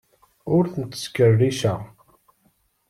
[0.55, 1.79] Ur ten-ttkerriceɣ.